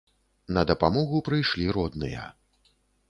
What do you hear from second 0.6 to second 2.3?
дапамогу прыйшлі родныя.